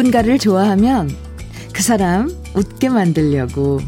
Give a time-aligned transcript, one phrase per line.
[0.00, 1.14] 누군가를 좋아하면
[1.74, 3.80] 그 사람 웃게 만들려고,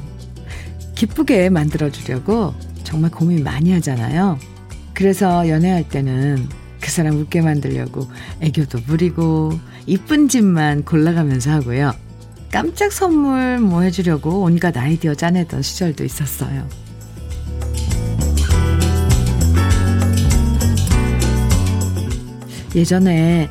[0.95, 2.53] 기쁘게 만들어주려고
[2.85, 4.39] 정말 고민 많이 하잖아요.
[4.93, 6.49] 그래서 연애할 때는
[6.81, 8.07] 그 사람 웃게 만들려고
[8.43, 11.95] 애교도 부리고, 이쁜 집만 골라가면서 하고요.
[12.50, 16.69] 깜짝 선물 뭐 해주려고 온갖 아이디어 짜내던 시절도 있었어요.
[22.75, 23.49] 예전에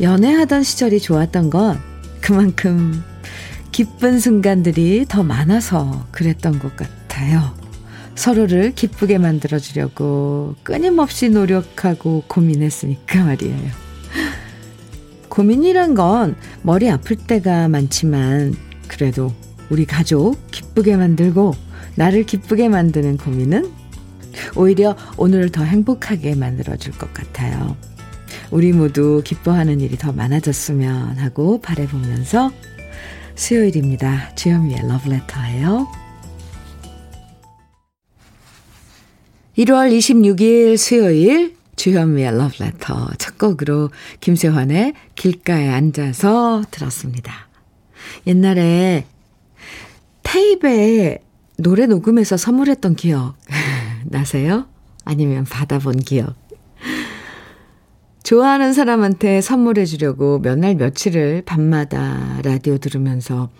[0.00, 1.93] 연애하던 시절이 좋았던 건
[2.24, 3.04] 그만큼
[3.70, 7.54] 기쁜 순간들이 더 많아서 그랬던 것 같아요.
[8.14, 13.70] 서로를 기쁘게 만들어주려고 끊임없이 노력하고 고민했으니까 말이에요.
[15.28, 18.54] 고민이란 건 머리 아플 때가 많지만
[18.88, 19.30] 그래도
[19.68, 21.52] 우리 가족 기쁘게 만들고
[21.94, 23.70] 나를 기쁘게 만드는 고민은
[24.56, 27.76] 오히려 오늘을 더 행복하게 만들어줄 것 같아요.
[28.50, 32.50] 우리 모두 기뻐하는 일이 더 많아졌으면 하고 바래보면서
[33.34, 34.34] 수요일입니다.
[34.34, 35.88] 주현미의 러브레터예요.
[39.58, 43.90] 1월 26일 수요일 주현미의 러브레터 첫 곡으로
[44.20, 47.48] 김세환의 길가에 앉아서 들었습니다.
[48.26, 49.06] 옛날에
[50.22, 51.18] 테이프에
[51.58, 53.36] 노래 녹음해서 선물했던 기억
[54.06, 54.66] 나세요?
[55.04, 56.43] 아니면 받아본 기억?
[58.24, 63.50] 좋아하는 사람한테 선물해 주려고 몇 날 며칠을 밤마다 라디오 들으면서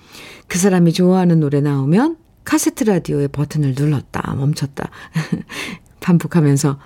[0.49, 4.91] 그 사람이 좋아하는 노래 나오면 카세트 라디오의 버튼을 눌렀다 멈췄다
[6.01, 6.79] 반복하면서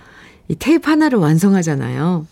[0.48, 2.26] 이 테이프 하나를 완성하잖아요.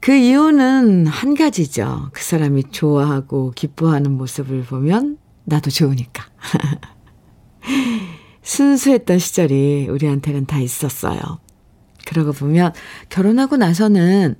[0.00, 2.10] 그 이유는 한 가지죠.
[2.12, 6.24] 그 사람이 좋아하고 기뻐하는 모습을 보면 나도 좋으니까.
[8.42, 11.40] 순수했던 시절이 우리한테는 다 있었어요.
[12.06, 12.72] 그러고 보면
[13.08, 14.36] 결혼하고 나서는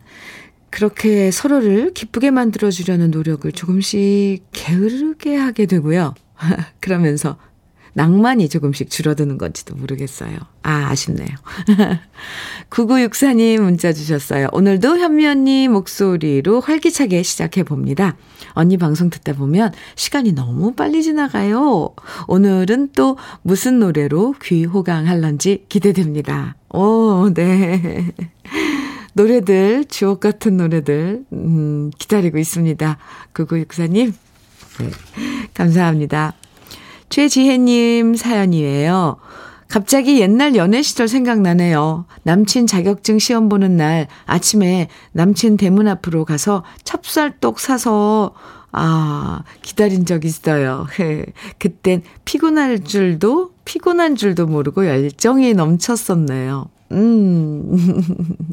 [0.71, 6.15] 그렇게 서로를 기쁘게 만들어주려는 노력을 조금씩 게으르게 하게 되고요.
[6.81, 7.37] 그러면서
[7.95, 10.37] 낭만이 조금씩 줄어드는 건지도 모르겠어요.
[10.63, 11.29] 아, 아쉽네요.
[12.71, 14.49] 9964님 문자 주셨어요.
[14.53, 18.17] 오늘도 현미 언니 목소리로 활기차게 시작해 봅니다.
[18.55, 21.91] 언니 방송 듣다 보면 시간이 너무 빨리 지나가요.
[22.29, 26.57] 오늘은 또 무슨 노래로 귀 호강할런지 기대됩니다.
[26.71, 28.13] 오, 네.
[29.15, 32.99] 노래들, 주옥 같은 노래들, 음, 기다리고 있습니다.
[33.33, 34.13] 9964님.
[34.81, 34.91] 네.
[35.55, 36.35] 감사합니다.
[37.11, 39.19] 최지혜님 사연이에요.
[39.75, 42.05] 갑자기 옛날 연애 시절 생각나네요.
[42.23, 48.35] 남친 자격증 시험 보는 날 아침에 남친 대문 앞으로 가서 찹쌀떡 사서
[48.71, 50.87] 아, 기다린 적 있어요.
[51.59, 56.71] 그땐 피곤할 줄도, 피곤한 줄도 모르고 열정이 넘쳤었네요.
[56.93, 57.77] 음,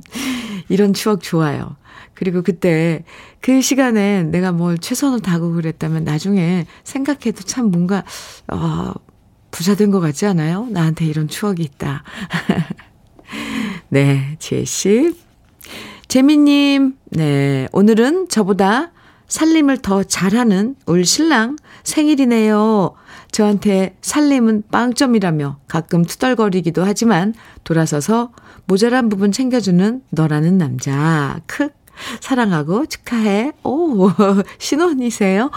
[0.69, 1.75] 이런 추억 좋아요.
[2.15, 3.03] 그리고 그때
[3.41, 8.03] 그 시간에 내가 뭘 최선을 다하고 그랬다면 나중에 생각해도 참 뭔가,
[8.47, 8.93] 어,
[9.51, 10.67] 부자된 것 같지 않아요?
[10.69, 12.03] 나한테 이런 추억이 있다.
[13.89, 15.15] 네, 지혜씨.
[16.07, 18.91] 재미님, 네, 오늘은 저보다
[19.27, 22.95] 살림을 더 잘하는 울 신랑 생일이네요.
[23.31, 27.33] 저한테 살림은 빵점이라며 가끔 투덜거리기도 하지만
[27.63, 28.31] 돌아서서
[28.65, 31.39] 모자란 부분 챙겨주는 너라는 남자.
[31.47, 31.69] 크
[32.19, 33.53] 사랑하고 축하해.
[33.63, 34.09] 오,
[34.59, 35.49] 신혼이세요?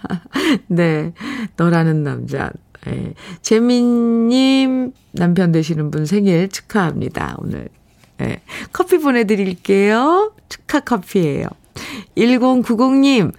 [0.68, 1.12] 네.
[1.56, 2.50] 너라는 남자.
[2.86, 3.14] 네.
[3.42, 7.36] 재민님 남편 되시는 분 생일 축하합니다.
[7.38, 7.68] 오늘.
[8.18, 8.40] 네.
[8.72, 10.32] 커피 보내드릴게요.
[10.48, 11.48] 축하 커피예요.
[12.16, 13.32] 1090님.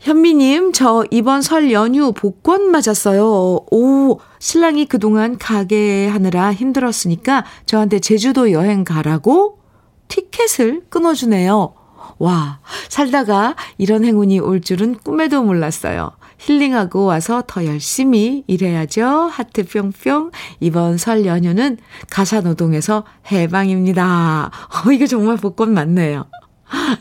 [0.00, 3.24] 현미님, 저 이번 설 연휴 복권 맞았어요.
[3.72, 9.58] 오, 신랑이 그동안 가게 하느라 힘들었으니까 저한테 제주도 여행 가라고
[10.06, 11.74] 티켓을 끊어주네요.
[12.18, 16.12] 와, 살다가 이런 행운이 올 줄은 꿈에도 몰랐어요.
[16.38, 19.06] 힐링하고 와서 더 열심히 일해야죠.
[19.06, 20.30] 하트 뿅뿅.
[20.60, 21.78] 이번 설 연휴는
[22.10, 24.50] 가사 노동에서 해방입니다.
[24.86, 26.26] 어, 이거 정말 복권 맞네요.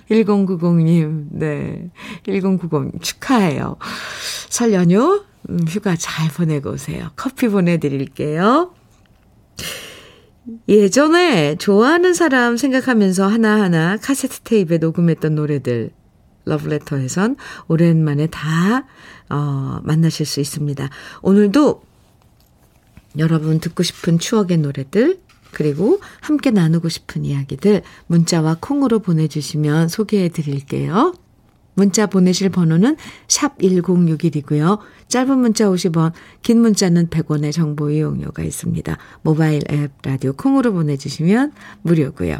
[0.09, 1.89] 1090님, 네.
[2.25, 3.77] 1090 축하해요.
[4.49, 7.09] 설 연휴, 음, 휴가 잘 보내고 오세요.
[7.15, 8.73] 커피 보내드릴게요.
[10.69, 15.89] 예전에 좋아하는 사람 생각하면서 하나하나 카세트 테이프에 녹음했던 노래들
[16.45, 17.35] 러브레터에선
[17.67, 18.85] 오랜만에 다
[19.29, 20.89] 어, 만나실 수 있습니다.
[21.21, 21.81] 오늘도
[23.17, 25.19] 여러분 듣고 싶은 추억의 노래들
[25.51, 31.13] 그리고 함께 나누고 싶은 이야기들 문자와 콩으로 보내주시면 소개해 드릴게요.
[31.75, 34.79] 문자 보내실 번호는 샵 1061이고요.
[35.07, 38.97] 짧은 문자 50원, 긴 문자는 100원의 정보 이용료가 있습니다.
[39.21, 42.39] 모바일 앱 라디오 콩으로 보내주시면 무료고요.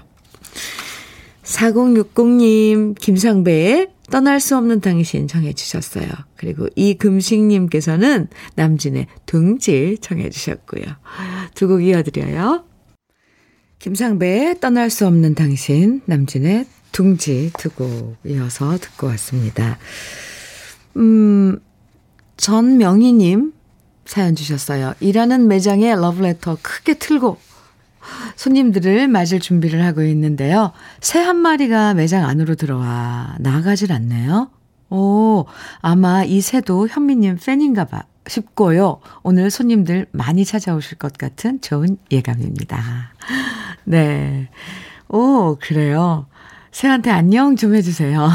[1.43, 6.07] 4060님, 김상배의 떠날 수 없는 당신 청해 주셨어요.
[6.35, 10.83] 그리고 이금식님께서는 남진의 둥지 청해 주셨고요.
[11.55, 12.65] 두 곡 이어드려요.
[13.79, 19.77] 김상배의 떠날 수 없는 당신, 남진의 둥지 두 곡 이어서 듣고 왔습니다.
[20.97, 21.59] 음,
[22.37, 23.53] 전명희님
[24.05, 24.93] 사연 주셨어요.
[24.99, 27.37] 일하는 매장에 러브레터 크게 틀고
[28.35, 30.71] 손님들을 맞을 준비를 하고 있는데요.
[31.01, 34.49] 새 한 마리가 매장 안으로 들어와 나가질 않네요.
[34.89, 35.45] 오,
[35.81, 38.99] 아마 이 새도 현미님 팬인가 봐 싶고요.
[39.23, 43.13] 오늘 손님들 많이 찾아오실 것 같은 좋은 예감입니다.
[43.85, 44.49] 네.
[45.09, 46.27] 오, 그래요.
[46.71, 48.29] 새한테 안녕 좀 해주세요.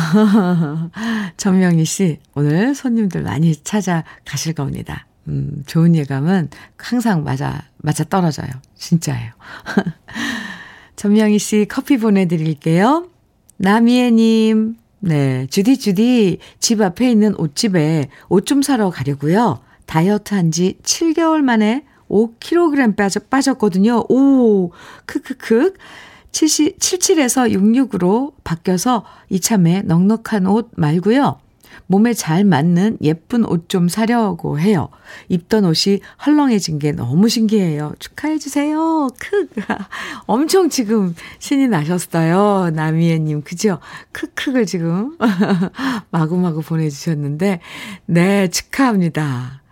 [1.36, 5.06] 전명희 씨, 오늘 손님들 많이 찾아가실 겁니다.
[5.30, 8.50] 음, 좋은 예감은 항상 맞아, 맞아 떨어져요.
[8.76, 9.30] 진짜예요.
[10.96, 13.08] 전명희 씨 커피 보내드릴게요.
[13.58, 19.60] 남희애님, 네, 주디, 주디, 집 앞에 있는 옷집에 옷 좀 사러 가려고요.
[19.86, 24.04] 다이어트 한 지 7개월 만에 5kg 빠졌, 빠졌거든요.
[24.08, 24.72] 오,
[25.06, 25.74] 크크크.
[26.32, 31.40] 70, 77에서 66으로 바뀌어서 이참에 넉넉한 옷 말고요.
[31.86, 34.88] 몸에 잘 맞는 예쁜 옷 좀 사려고 해요.
[35.28, 37.94] 입던 옷이 헐렁해진 게 너무 신기해요.
[38.00, 39.08] 축하해주세요.
[39.16, 39.48] 크.
[40.26, 42.70] 엄청 지금 신이 나셨어요.
[42.70, 43.78] 나미애님, 그죠?
[44.10, 45.16] 크크를 지금
[46.10, 47.60] 마구마구 보내주셨는데,
[48.06, 49.62] 네, 축하합니다.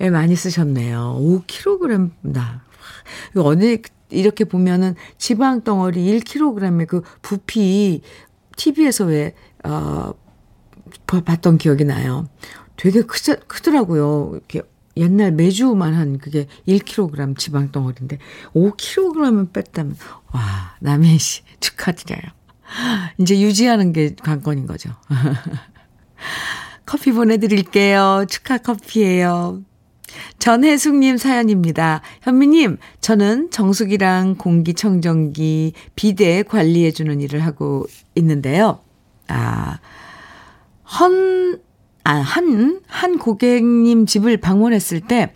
[0.00, 1.18] 애 많이 쓰셨네요.
[1.20, 2.62] 5kg, 나.
[3.36, 3.78] 어느,
[4.10, 8.00] 이렇게 보면은 지방 덩어리 1kg의 그 부피,
[8.56, 9.34] TV에서 왜,
[9.64, 10.12] 어,
[11.06, 12.28] 봤던 기억이 나요.
[12.76, 14.30] 되게 크, 크더라고요.
[14.34, 14.62] 이렇게
[14.96, 18.18] 옛날 메주만 한 그게 1kg 지방 덩어리인데
[18.54, 19.96] 5kg을 뺐다면
[20.32, 22.22] 와 남해 씨 축하드려요.
[23.18, 24.90] 이제 유지하는 게 관건인 거죠.
[26.86, 28.26] 커피 보내드릴게요.
[28.28, 29.62] 축하 커피예요.
[30.38, 32.02] 전혜숙님 사연입니다.
[32.20, 38.80] 현미님, 저는 정수기랑 공기청정기, 비대 관리해주는 일을 하고 있는데요.
[39.28, 39.78] 아,
[41.00, 41.60] 헌,
[42.04, 45.34] 아, 한, 한 고객님 집을 방문했을 때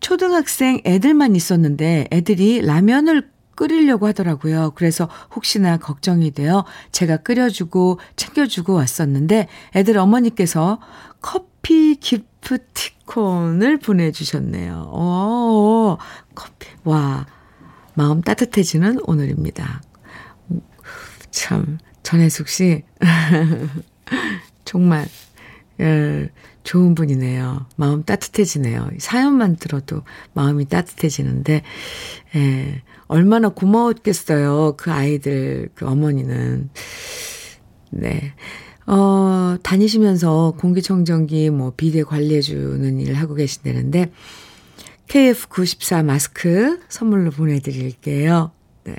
[0.00, 4.72] 초등학생 애들만 있었는데 애들이 라면을 끓이려고 하더라고요.
[4.74, 10.78] 그래서 혹시나 걱정이 되어 제가 끓여주고 챙겨주고 왔었는데 애들 어머니께서
[11.22, 14.90] 커피 기프티콘을 보내주셨네요.
[14.92, 15.96] 오,
[16.34, 16.68] 커피.
[16.84, 17.26] 와,
[17.94, 19.80] 마음 따뜻해지는 오늘입니다.
[21.30, 22.84] 참, 전혜숙 씨.
[24.66, 25.06] 정말,
[25.80, 26.28] 예,
[26.62, 27.66] 좋은 분이네요.
[27.76, 28.90] 마음 따뜻해지네요.
[28.98, 30.02] 사연만 들어도
[30.34, 31.62] 마음이 따뜻해지는데,
[32.34, 34.74] 예, 얼마나 고마웠겠어요.
[34.76, 36.68] 그 아이들, 그 어머니는.
[37.90, 38.34] 네.
[38.86, 44.10] 어, 다니시면서 공기청정기 뭐 비대 관리해주는 일을 하고 계신다는데,
[45.08, 48.50] KF94 마스크 선물로 보내드릴게요.
[48.84, 48.96] 네.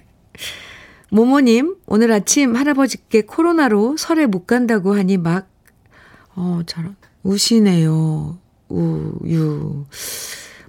[1.09, 5.49] 모모님, 오늘 아침 할아버지께 코로나로 설에 못 간다고 하니 막
[6.37, 6.95] 어, 저런.
[7.23, 8.37] 우시네요.
[8.69, 9.85] 우, 유.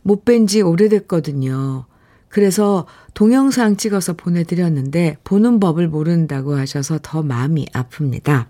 [0.02, 1.84] 못 뵌 지 오래됐거든요.
[2.28, 8.46] 그래서 동영상 찍어서 보내드렸는데 보는 법을 모른다고 하셔서 더 마음이 아픕니다.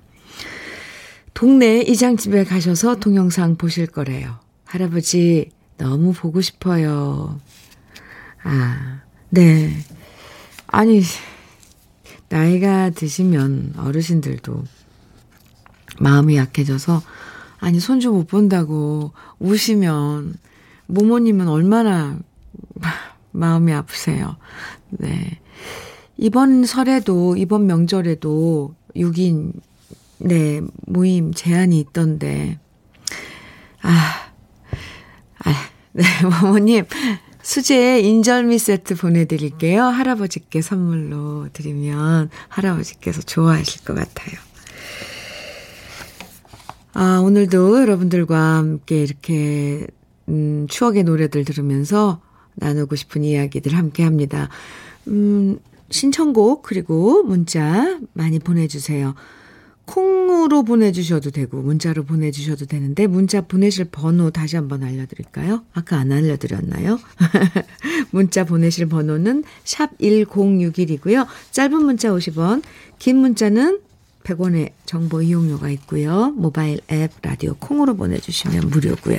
[1.35, 4.37] 동네 이장집에 가셔서 동영상 보실 거래요.
[4.65, 7.41] 할아버지 너무 보고 싶어요.
[8.45, 9.73] 아, 네.
[10.67, 11.03] 아니,
[12.29, 14.65] 나이가 드시면 어르신들도
[16.01, 17.03] 마음이 약해져서
[17.59, 20.35] 아니 손주 못 본다고 우시면
[20.87, 22.19] 모모님은 얼마나
[23.33, 24.37] 마음이 아프세요.
[24.91, 25.41] 네.
[26.17, 29.53] 이번 설에도 이번 명절에도 6인
[30.19, 32.59] 네 모임 제한이 있던데
[33.83, 34.33] 아,
[35.45, 36.05] 아, 네,
[36.43, 36.85] 모모님,
[37.43, 39.85] 수제 인절미 세트 보내드릴게요.
[39.85, 44.48] 할아버지께 선물로 드리면 할아버지께서 좋아하실 것 같아요.
[46.95, 49.87] 아, 오늘도 여러분들과 함께 이렇게,
[50.29, 52.21] 음, 추억의 노래들 들으면서
[52.55, 54.49] 나누고 싶은 이야기들 함께 합니다.
[55.07, 55.59] 음,
[55.91, 59.15] 신청곡, 그리고 문자 많이 보내주세요.
[59.85, 65.65] 콩으로 보내주셔도 되고, 문자로 보내주셔도 되는데, 문자 보내실 번호 다시 한번 알려드릴까요?
[65.73, 66.99] 아까 안 알려드렸나요?
[68.11, 71.27] 문자 보내실 번호는 샵 1061이고요.
[71.53, 72.63] 짧은 문자 50원,
[72.99, 73.81] 긴 문자는
[74.29, 76.31] 100원의 정보 이용료가 있고요.
[76.37, 79.19] 모바일 앱 라디오 콩으로 보내주시면 무료고요.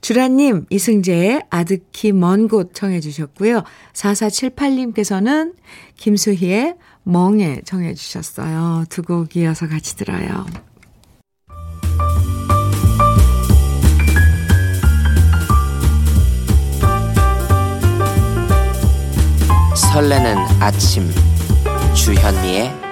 [0.00, 3.62] 주라님, 이승재의 아득히 먼 곳 청해 주셨고요.
[3.92, 5.54] 4478님께서는
[5.96, 8.84] 김수희의 멍에 청해 주셨어요.
[8.88, 10.46] 두 곡 이어서 같이 들어요.
[19.74, 21.10] 설레는 아침
[21.94, 22.91] 주현미의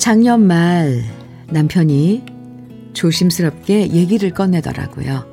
[0.00, 1.04] 작년 말
[1.50, 2.24] 남편이
[2.94, 5.26] 조심스럽게 얘기를 꺼내더라고요.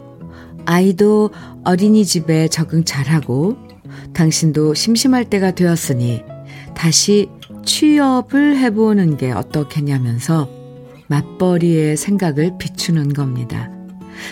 [0.65, 1.29] 아이도
[1.63, 3.55] 어린이집에 적응 잘하고
[4.13, 6.21] 당신도 심심할 때가 되었으니
[6.75, 7.29] 다시
[7.63, 10.49] 취업을 해보는 게 어떻겠냐면서
[11.07, 13.71] 맞벌이의 생각을 비추는 겁니다.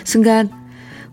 [0.04, 0.50] 순간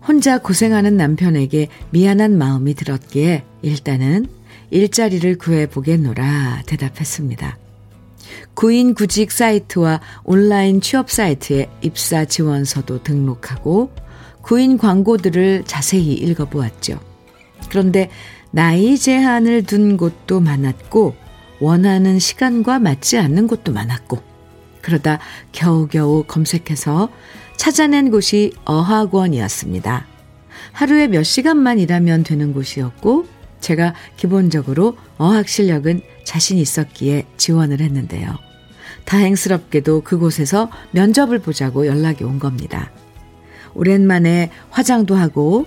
[0.06, 4.26] 혼자 고생하는 남편에게 미안한 마음이 들었기에 일단은
[4.70, 7.63] 일자리를 구해보겠노라 대답했습니다.
[8.54, 13.90] 구인 구직 사이트와 온라인 취업 사이트에 입사 지원서도 등록하고
[14.42, 17.00] 구인 광고들을 자세히 읽어보았죠.
[17.70, 18.10] 그런데
[18.50, 21.14] 나이 제한을 둔 곳도 많았고
[21.60, 24.22] 원하는 시간과 맞지 않는 곳도 많았고
[24.82, 25.18] 그러다
[25.52, 27.08] 겨우겨우 검색해서
[27.56, 30.06] 찾아낸 곳이 어학원이었습니다.
[30.72, 33.26] 하루에 몇 시간만 일하면 되는 곳이었고
[33.60, 38.36] 제가 기본적으로 어학 실력은 자신 있었기에 지원을 했는데요.
[39.04, 42.90] 다행스럽게도 그곳에서 면접을 보자고 연락이 온 겁니다.
[43.74, 45.66] 오랜만에 화장도 하고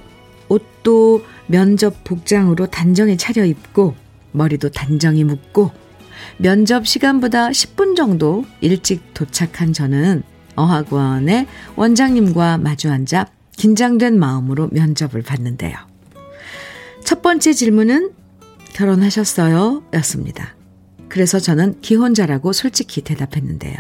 [0.50, 3.96] 옷도 면접 복장으로 단정히 차려입고
[4.32, 5.72] 머리도 단정히 묶고
[6.38, 10.24] 면접 시간보다 10분 정도 일찍 도착한 저는
[10.56, 15.76] 어학원의 원장님과 마주 앉아 긴장된 마음으로 면접을 봤는데요.
[17.04, 18.12] 첫 번째 질문은
[18.78, 19.82] 결혼하셨어요?
[19.96, 20.56] 였습니다.
[21.10, 23.76] 그래서 저는 기혼자라고 솔직히 대답했는데요.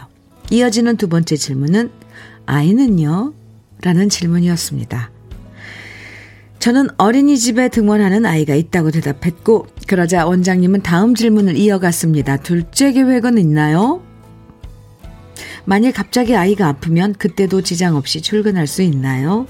[0.50, 1.92] 이어지는 두 번째 질문은
[2.48, 3.34] 아이는요?
[3.84, 5.12] 라는 질문이었습니다.
[6.58, 12.38] 저는 어린이집에 등원하는 아이가 있다고 대답했고, 그러자 원장님은 다음 질문을 이어갔습니다.
[12.38, 14.02] 둘째 계획은 있나요?
[15.66, 19.46] 만일 갑자기 아이가 아프면 그때도 지장 없이 출근할 수 있나요?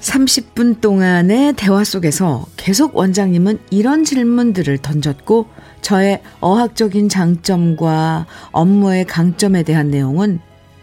[0.00, 5.46] 30분 동안의 대화 속에서 계속 원장님은 이런 질문들을 던졌고
[5.82, 10.40] 저의 어학적인 장점과 업무의 강점에 대한 내용은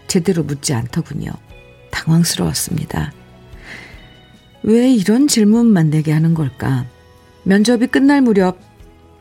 [0.07, 1.31] 제대로 묻지 않더군요.
[1.91, 3.11] 당황스러웠습니다.
[4.63, 6.85] 왜 이런 질문만 내게 하는 걸까?
[7.43, 8.59] 면접이 끝날 무렵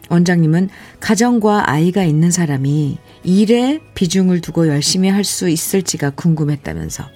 [0.08, 0.68] 원장님은
[1.00, 7.15] 가정과 아이가 있는 사람이 일에 비중을 두고 열심히 할 수 있을지가 궁금했다면서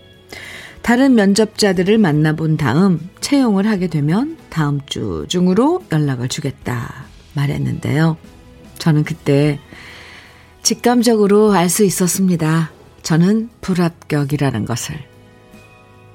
[0.83, 8.17] 다른 면접자들을 만나본 다음 채용을 하게 되면 다음 주 중으로 연락을 주겠다 말했는데요.
[8.79, 9.61] 저는 그때
[10.63, 12.71] 직감적으로 알 수 있었습니다.
[13.03, 14.97] 저는 불합격이라는 것을.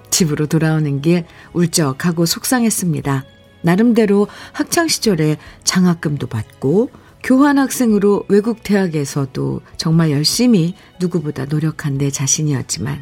[0.10, 3.26] 집으로 돌아오는 길 울적하고 속상했습니다.
[3.62, 6.92] 나름대로 학창시절에 장학금도 받고
[7.24, 13.02] 교환학생으로 외국 대학에서도 정말 열심히 누구보다 노력한 내 자신이었지만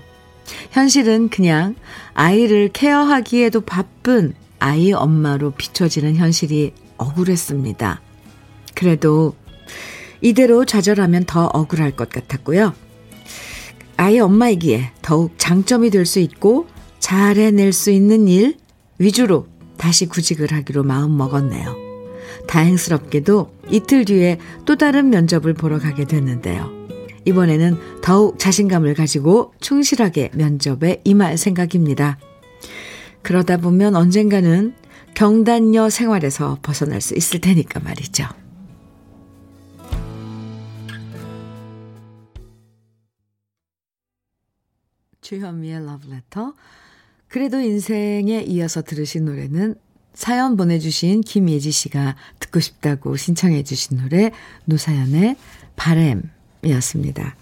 [0.72, 1.76] 현실은 그냥
[2.14, 8.02] 아이를 케어하기에도 바쁜 아이 엄마로 비춰지는 현실이 억울했습니다.
[8.76, 9.36] 그래도
[10.22, 12.74] 이대로 좌절하면 더 억울할 것 같았고요.
[13.98, 16.68] 아이 엄마이기에 더욱 장점이 될 수 있고
[17.00, 18.58] 잘 해낼 수 있는 일
[18.98, 19.48] 위주로
[19.78, 21.76] 다시 구직을 하기로 마음 먹었네요.
[22.48, 26.83] 다행스럽게도 이틀 뒤에 또 다른 면접을 보러 가게 됐는데요.
[27.26, 32.18] 이번에는 더욱 자신감을 가지고 충실하게 면접에 임할 생각입니다.
[33.22, 34.74] 그러다 보면 언젠가는
[35.16, 38.26] 경단녀 생활에서 벗어날 수 있을 테니까 말이죠.
[45.22, 46.54] 주현미의 러브레터.
[47.28, 49.76] 그래도 인생에 이어서 들으신 노래는
[50.14, 54.32] 사연 보내주신 김예지 씨가 듣고 싶다고 신청해 주신 노래
[54.66, 55.38] 노사연의
[55.76, 56.30] 바램
[56.64, 57.36] 이었습니다.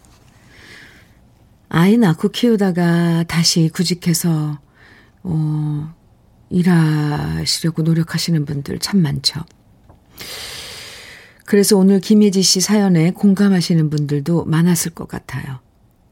[1.69, 4.59] 아이 낳고 키우다가 다시 구직해서,
[5.23, 5.93] 어,
[6.49, 9.41] 일하시려고 노력하시는 분들 참 많죠.
[11.45, 15.59] 그래서 오늘 김예지 씨 사연에 공감하시는 분들도 많았을 것 같아요.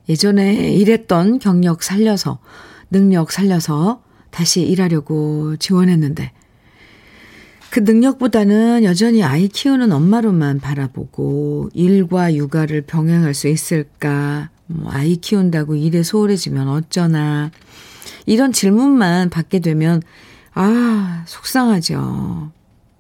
[0.08, 2.40] 예전에 일했던 경력 살려서,
[2.90, 6.32] 능력 살려서 다시 일하려고 지원했는데
[7.70, 14.50] 그 능력보다는 여전히 아이 키우는 엄마로만 바라보고 일과 육아를 병행할 수 있을까?
[14.66, 17.52] 뭐 아이 키운다고 일에 소홀해지면 어쩌나?
[18.26, 20.02] 이런 질문만 받게 되면
[20.54, 22.52] 아, 속상하죠.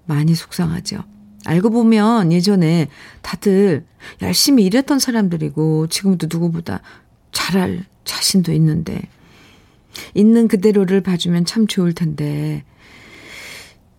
[0.06, 1.04] 많이 속상하죠.
[1.46, 2.90] 알고 보면 예전에
[3.22, 3.86] 다들
[4.22, 6.82] 열심히 일했던 사람들이고 지금도 누구보다
[7.32, 9.02] 잘할 자신도 있는데
[10.14, 12.64] 있는 그대로를 봐주면 참 좋을 텐데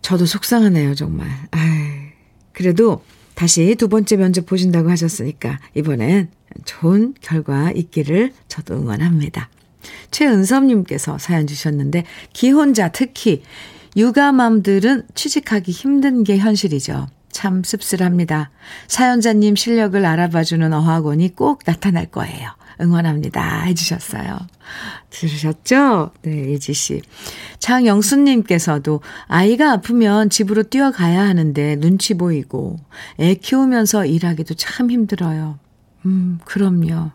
[0.01, 1.27] 저도 속상하네요, 정말.
[1.51, 2.11] 아이,
[2.53, 3.03] 그래도
[3.35, 6.29] 다시 두 번째 면접 보신다고 하셨으니까 이번엔
[6.65, 9.49] 좋은 결과 있기를 저도 응원합니다.
[10.11, 12.03] 최은섭님께서 사연 주셨는데
[12.33, 13.41] 기혼자 특히
[13.95, 17.07] 육아맘들은 취직하기 힘든 게 현실이죠.
[17.31, 18.51] 참 씁쓸합니다.
[18.87, 22.49] 사연자님 실력을 알아봐주는 어학원이 꼭 나타날 거예요.
[22.81, 23.61] 응원합니다.
[23.63, 24.39] 해주셨어요.
[25.09, 26.11] 들으셨죠?
[26.23, 27.01] 네, 예지씨.
[27.59, 32.77] 장영수님께서도 아이가 아프면 집으로 뛰어가야 하는데 눈치 보이고
[33.19, 35.59] 애 키우면서 일하기도 참 힘들어요.
[36.05, 37.11] 음, 그럼요.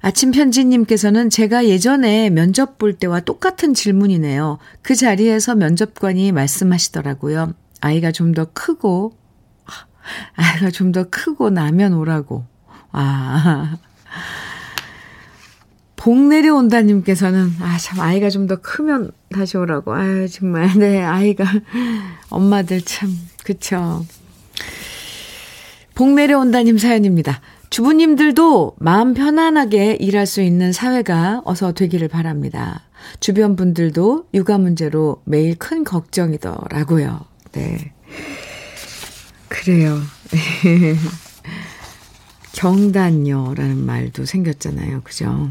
[0.00, 4.58] 아침 편지님께서는 제가 예전에 면접 볼 때와 똑같은 질문이네요.
[4.82, 7.54] 그 자리에서 면접관이 말씀하시더라고요.
[7.80, 9.16] 아이가 좀 더 크고,
[10.34, 12.44] 아이가 좀 더 크고 나면 오라고.
[12.90, 13.76] 아.
[16.02, 19.94] 복 내려온다님께서는, 아, 참, 아이가 좀 더 크면 다시 오라고.
[19.94, 20.76] 아유, 정말.
[20.76, 21.44] 네, 아이가,
[22.28, 24.04] 엄마들 참, 그쵸.
[25.94, 27.40] 복 내려온다님 사연입니다.
[27.70, 32.82] 주부님들도 마음 편안하게 일할 수 있는 사회가 어서 되기를 바랍니다.
[33.20, 37.20] 주변 분들도 육아 문제로 매일 큰 걱정이더라고요.
[37.52, 37.92] 네.
[39.48, 40.00] 그래요.
[42.54, 45.02] 경단녀라는 말도 생겼잖아요.
[45.04, 45.50] 그죠?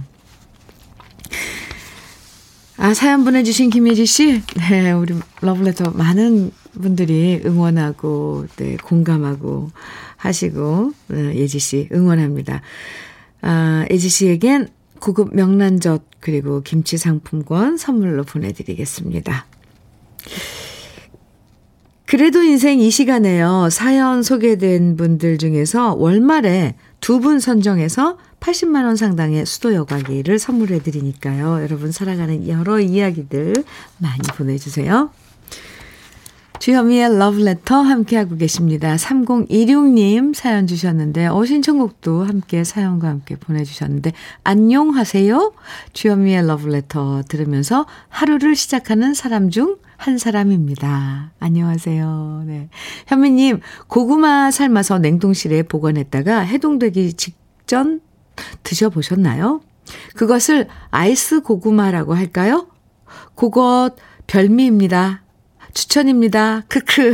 [2.84, 4.42] 아, 사연 보내주신 김예지 씨.
[4.72, 9.70] 네, 우리 러블레터 많은 분들이 응원하고, 네, 공감하고,
[10.18, 12.62] 하시고 어, 예지 씨 응원합니다.
[13.42, 19.46] 아, 예지 씨에겐 고급 명란젓 그리고 김치 상품권 선물로 보내드리겠습니다.
[22.12, 23.70] 그래도 인생 이 시간에요.
[23.72, 31.64] 사연 소개된 분들 중에서 월말에 두 분 선정해서 80만 원 상당의 수도 여과기를 선물해 드리니까요.
[31.64, 33.54] 여러분 살아가는 여러 이야기들
[33.98, 35.10] 많이 보내 주세요.
[36.60, 38.94] 주현미의 러브레터 함께하고 계십니다.
[38.98, 44.12] 3026님 사연 주셨는데, 어, 신청곡도 함께 사연과 함께 보내주셨는데,
[44.44, 45.54] 안녕하세요.
[45.94, 51.32] 주현미의 러브레터 들으면서 하루를 시작하는 사람 중 한 사람입니다.
[51.40, 52.44] 안녕하세요.
[52.48, 52.70] 네.
[53.06, 58.02] 현미님, 고구마 삶아서 냉동실에 보관했다가 해동되기 직전
[58.64, 59.62] 드셔보셨나요?
[60.16, 62.68] 그것을 아이스 고구마라고 할까요?
[63.36, 63.92] 그것
[64.26, 65.22] 별미입니다.
[65.76, 66.64] 추천입니다.
[66.68, 67.14] 크크.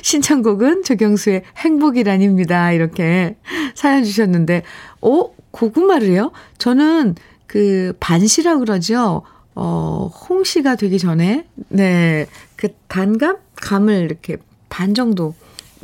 [0.00, 2.72] 신청곡은 조경수의 행복이란입니다.
[2.72, 3.36] 이렇게
[3.74, 4.62] 사연 주셨는데,
[5.02, 5.34] 오, 어?
[5.50, 6.32] 고구마를요?
[6.56, 9.22] 저는 그 반시라고 그러죠.
[9.62, 13.36] 어, 홍시가 되기 전에, 네, 그 단감?
[13.56, 14.38] 감을 이렇게
[14.70, 15.34] 반 정도,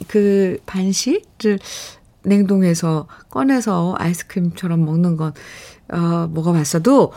[0.08, 1.58] 그 반시를
[2.22, 5.34] 냉동해서 꺼내서 아이스크림처럼 먹는 건,
[5.92, 7.12] 어, 먹어봤어도,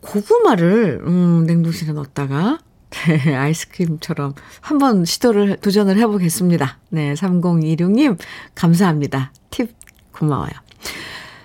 [0.00, 6.78] 고구마를, 음, 냉동실에 넣었다가, 네, 아이스크림처럼 한번 시도를, 도전을 해보겠습니다.
[6.88, 8.16] 네, 3026님,
[8.54, 9.30] 감사합니다.
[9.50, 9.76] 팁
[10.12, 10.52] 고마워요.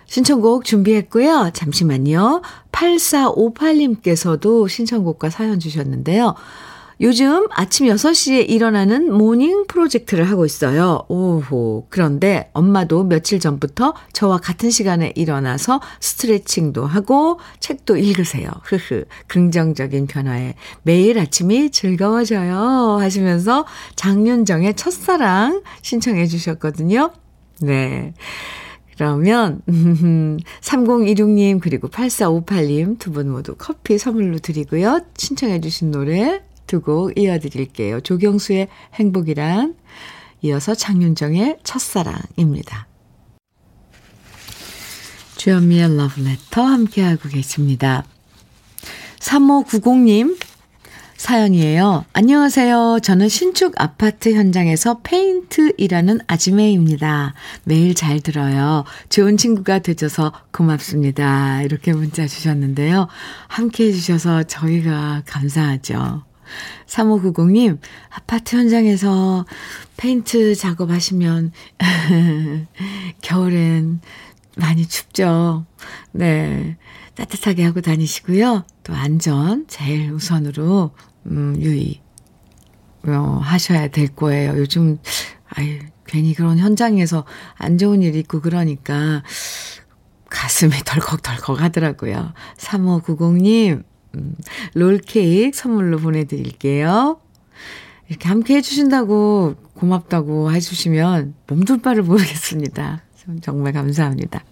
[0.06, 1.52] 신청곡 준비했고요.
[1.54, 2.42] 잠시만요.
[2.78, 6.36] 8458님께서도 신청곡과 사연 주셨는데요.
[7.00, 11.04] 요즘 아침 6시에 일어나는 morning 프로젝트를 하고 있어요.
[11.10, 11.88] 오호.
[11.90, 18.50] 그런데 엄마도 며칠 전부터 저와 같은 시간에 일어나서 스트레칭도 하고 책도 읽으세요.
[18.63, 19.06] 흐흐.
[19.28, 22.98] 긍정적인 변화에 매일 아침이 즐거워져요.
[23.00, 27.12] 하시면서 장윤정의 첫사랑 신청해 주셨거든요.
[27.62, 28.13] 네.
[28.98, 29.62] 그러면
[30.62, 35.02] 3026님 그리고 8458님 두 분 모두 커피 선물로 드리고요.
[35.18, 38.02] 신청해 주신 노래 두 곡 이어드릴게요.
[38.02, 39.76] 조경수의 행복이란
[40.42, 42.88] 이어서 장윤정의 첫사랑입니다.
[45.38, 48.04] 주현미의 러브레터 함께하고 계십니다.
[49.20, 50.38] 3590님
[51.18, 52.06] 사연이에요.
[52.14, 53.00] 안녕하세요.
[53.02, 57.34] 저는 신축 아파트 현장에서 페인트 일하는 아지매입니다.
[57.64, 58.86] 매일 잘 들어요.
[59.10, 61.64] 좋은 친구가 되줘서 고맙습니다.
[61.64, 63.08] 이렇게 문자 주셨는데요.
[63.48, 66.24] 함께 해주셔서 저희가 감사하죠.
[66.86, 69.46] 3590님, 아파트 현장에서
[69.98, 71.52] 페인트 작업하시면,
[73.22, 74.02] 겨울엔
[74.56, 75.66] 많이 춥죠.
[76.12, 76.78] 네.
[77.16, 78.64] 따뜻하게 하고 다니시고요.
[78.84, 80.92] 또 안전 제일 우선으로,
[81.28, 82.02] 음, 유의,
[83.08, 84.54] 어, 하셔야 될 거예요.
[84.58, 84.98] 요즘,
[85.50, 89.24] 아유, 괜히 그런 현장에서 안 좋은 일 있고 그러니까
[90.30, 92.34] 가슴이 덜컥덜컥 하더라고요.
[92.58, 93.84] 3590님,
[94.16, 94.36] 음,
[94.74, 97.20] 롤케이크 선물로 보내드릴게요.
[98.10, 103.04] 이렇게 함께 해주신다고 고맙다고 해주시면 몸둘 바를 모르겠습니다.
[103.42, 104.44] 정말 감사합니다.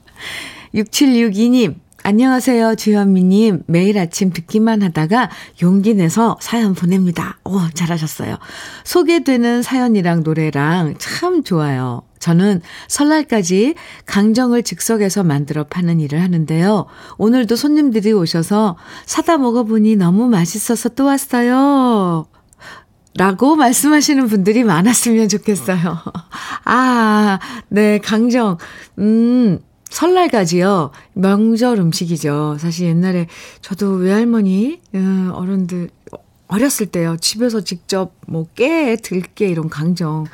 [0.73, 3.63] 6762님, 안녕하세요, 주현미님.
[3.65, 5.31] 매일 아침 듣기만 하다가
[5.63, 7.39] 용기 내서 사연 보냅니다.
[7.43, 8.37] 오, 잘하셨어요.
[8.83, 12.03] 소개되는 사연이랑 노래랑 참 좋아요.
[12.19, 13.73] 저는 설날까지
[14.05, 16.85] 강정을 즉석에서 만들어 파는 일을 하는데요.
[17.17, 22.27] 오늘도 손님들이 오셔서 사다 먹어보니 너무 맛있어서 또 왔어요.
[23.17, 25.97] 라고 말씀하시는 분들이 많았으면 좋겠어요.
[26.65, 27.39] 아,
[27.69, 28.59] 네, 강정.
[28.99, 29.57] 음,
[29.95, 30.91] 설날까지요.
[31.13, 32.57] 명절 음식이죠.
[32.59, 33.27] 사실 옛날에
[33.61, 35.89] 저도 외할머니, 음, 어른들,
[36.47, 37.15] 어렸을 때요.
[37.15, 40.25] 집에서 직접 뭐 깨, 들깨 이런 강정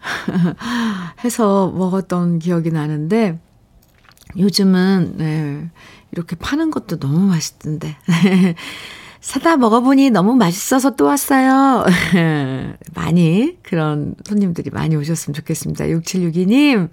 [1.22, 3.38] 해서 먹었던 기억이 나는데
[4.38, 5.70] 요즘은, 네,
[6.12, 7.98] 이렇게 파는 것도 너무 맛있던데.
[9.20, 11.84] 사다 먹어보니 너무 맛있어서 또 왔어요.
[12.94, 15.86] 많이, 그런 손님들이 많이 오셨으면 좋겠습니다.
[15.86, 16.88] 6762님,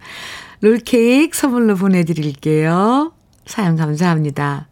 [0.62, 3.14] 롤케이크 선물로 보내드릴게요.
[3.46, 4.68] 사연 감사합니다.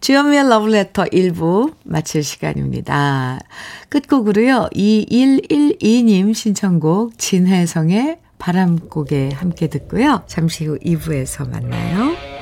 [0.00, 3.40] 주연미의 러브레터 1부 마칠 시간입니다.
[3.88, 4.68] 끝곡으로요.
[4.74, 10.22] 2112님 신청곡 진혜성의 바람고개 함께 듣고요.
[10.26, 12.37] 잠시 후 2부에서 만나요.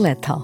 [0.00, 0.36] Love Letter.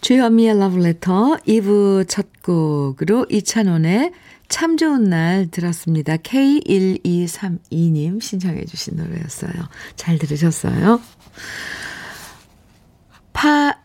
[0.00, 4.12] 주현미의 Love Letter 2부 첫 곡으로 이찬원의
[4.48, 6.18] 참 좋은 날 들었습니다.
[6.18, 9.54] K1232님 신청해 주신 노래였어요.
[9.96, 11.00] 잘 들으셨어요?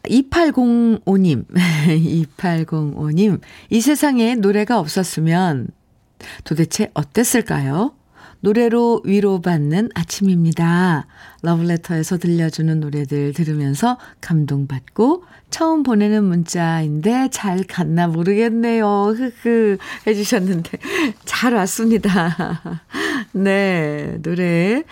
[0.09, 5.67] 2805님, 2805님, 이 세상에 노래가 없었으면
[6.43, 7.93] 도대체 어땠을까요?
[8.41, 11.07] 노래로 위로받는 아침입니다.
[11.41, 19.13] 러브레터에서 들려주는 노래들 들으면서 감동받고 처음 보내는 문자인데 잘 갔나 모르겠네요.
[19.15, 20.77] 흐흐 해주셨는데
[21.25, 22.61] 잘 왔습니다.
[23.33, 24.83] 네, 노래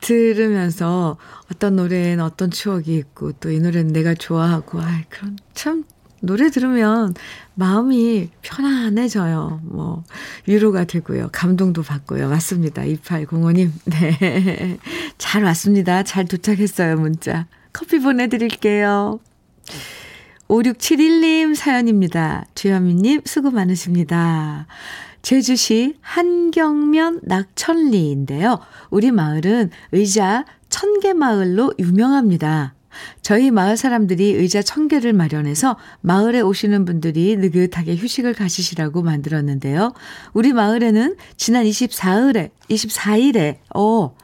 [0.00, 1.16] 들으면서
[1.50, 5.84] 어떤 노래엔 어떤 추억이 있고 또 이 노래는 내가 좋아하고 아 그런 참
[6.20, 7.14] 노래 들으면
[7.54, 9.60] 마음이 편안해져요.
[9.64, 10.04] 뭐
[10.46, 11.28] 위로가 되고요.
[11.32, 12.28] 감동도 받고요.
[12.28, 12.82] 맞습니다.
[12.82, 13.70] 2805님.
[13.86, 14.78] 네.
[15.18, 16.02] 잘 왔습니다.
[16.02, 16.96] 잘 도착했어요.
[16.96, 17.46] 문자.
[17.72, 19.20] 커피 보내 드릴게요.
[20.48, 22.46] 5671님 사연입니다.
[22.54, 24.66] 주현미 님 수고 많으십니다.
[25.22, 28.58] 제주시 한경면 낙천리인데요.
[28.90, 32.74] 우리 마을은 의자 천개 마을로 유명합니다.
[33.22, 39.92] 저희 마을 사람들이 의자 천 개를 마련해서 마을에 오시는 분들이 느긋하게 휴식을 가시시라고 만들었는데요.
[40.32, 44.16] 우리 마을에는 지난 24일에, 24일에, 어,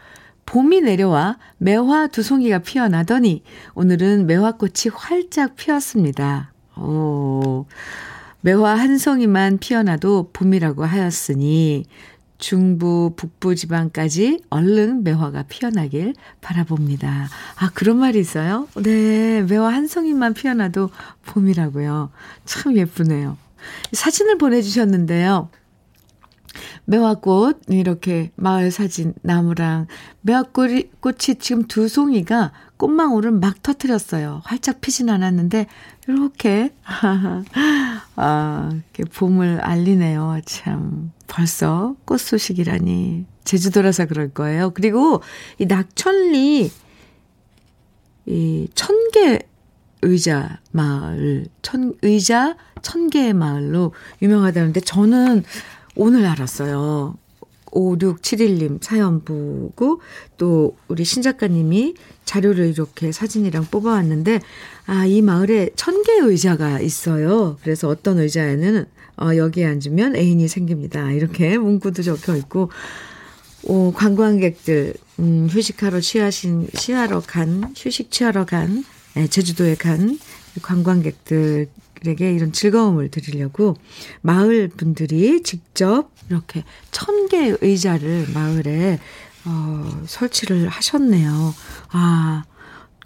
[0.46, 3.42] 봄이 내려와 매화 두 송이가 피어나더니
[3.74, 6.52] 오늘은 매화꽃이 활짝 피었습니다.
[6.76, 7.66] 오,
[8.44, 11.86] 매화 한 송이만 피어나도 봄이라고 하였으니
[12.36, 17.30] 중부, 북부 지방까지 얼른 매화가 피어나길 바라봅니다.
[17.56, 18.68] 아, 그런 말이 있어요?
[18.74, 20.90] 네, 매화 한 송이만 피어나도
[21.24, 22.10] 봄이라고요.
[22.44, 23.38] 참 예쁘네요.
[23.92, 25.48] 사진을 보내주셨는데요.
[26.84, 29.86] 매화꽃, 이렇게 마을 사진, 나무랑
[30.20, 32.52] 매화꽃이 꽃이 지금 두 송이가
[32.84, 34.42] 꽃망울을 막 터트렸어요.
[34.44, 35.66] 활짝 피진 않았는데,
[36.06, 36.74] 이렇게,
[38.16, 40.40] 아, 이렇게 봄을 알리네요.
[40.44, 41.10] 참.
[41.26, 43.24] 벌써 꽃 소식이라니.
[43.44, 44.70] 제주도라서 그럴 거예요.
[44.70, 45.22] 그리고
[45.58, 46.70] 이 낙천리,
[48.26, 49.38] 이 천개
[50.02, 55.44] 의자 마을, 천, 의자 천 개의 마을로 유명하다는데 저는
[55.96, 57.16] 오늘 알았어요.
[57.66, 60.00] 5671님 사연 보고
[60.36, 64.40] 또 우리 신 작가님이 자료를 이렇게 사진이랑 뽑아왔는데
[64.86, 67.58] 아, 이 마을에 천 개의 의자가 있어요.
[67.62, 71.12] 그래서 어떤 의자에는 어, 여기에 앉으면 애인이 생깁니다.
[71.12, 72.70] 이렇게 문구도 적혀 있고
[73.62, 78.84] 오, 관광객들 음, 휴식하러 취하신 취하러 간 휴식 취하러 간
[79.14, 80.18] 네, 제주도에 간
[80.60, 81.68] 관광객들에게
[82.32, 83.76] 이런 즐거움을 드리려고
[84.22, 88.98] 마을 분들이 직접 이렇게 천 개의 의자를 마을에
[89.46, 91.54] 어, 설치를 하셨네요.
[91.90, 92.44] 아,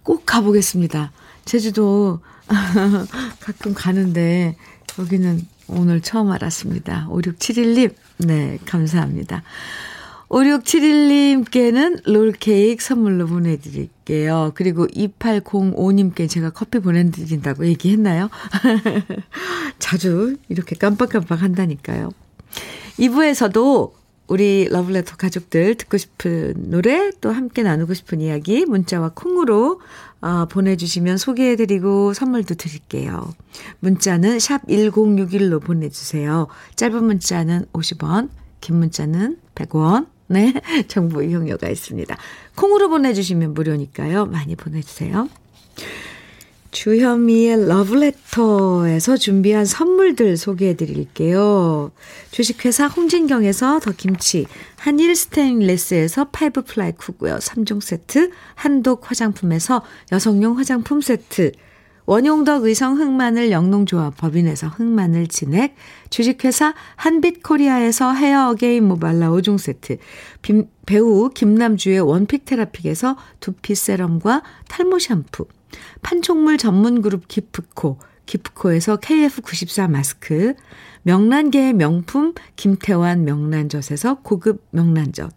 [0.02, 1.12] 꼭 가보겠습니다.
[1.44, 2.20] 제주도
[3.40, 4.56] 가끔 가는데
[4.98, 7.08] 여기는 오늘 처음 알았습니다.
[7.10, 9.42] 5671님, 네, 감사합니다.
[10.28, 14.52] 5671님께는 롤케이크 선물로 보내드릴게요.
[14.54, 18.28] 그리고 2805님께 제가 커피 보내드린다고 얘기했나요?
[19.78, 22.10] 자주 이렇게 깜빡깜빡 한다니까요.
[22.98, 23.92] 2부에서도
[24.28, 29.80] 우리 러블레터 가족들 듣고 싶은 노래 또 함께 나누고 싶은 이야기 문자와 콩으로
[30.20, 33.32] 어, 보내주시면 소개해드리고 선물도 드릴게요.
[33.80, 36.46] 문자는 샵 1061로 보내주세요.
[36.76, 38.28] 짧은 문자는 50원,
[38.60, 40.06] 긴 문자는 100원.
[40.26, 40.52] 네,
[40.88, 42.16] 정보 이용료가 있습니다.
[42.54, 44.26] 콩으로 보내주시면 무료니까요.
[44.26, 45.28] 많이 보내주세요.
[46.70, 51.92] 주현미의 러브레터에서 준비한 선물들 소개해 드릴게요.
[52.30, 61.52] 주식회사 홍진경에서 더김치, 한일 스테인레스에서 five ply cookware 3종 세트, 한독 화장품에서 여성용 화장품 세트,
[62.04, 65.74] 원용덕 의성 흑마늘 영농조합 법인에서 흑마늘 진액,
[66.10, 69.98] 주식회사 한빛코리아에서 헤어 어게인 모발라 5종 세트,
[70.42, 75.46] 빔, 배우 김남주의 원픽 테라픽에서 두피 세럼과 탈모 샴푸,
[76.02, 80.54] 판촉물 전문 그룹 기프코, 기프코에서 KF94 마스크,
[81.02, 85.32] 명란계의 명품 김태환 명란젓에서 고급 명란젓,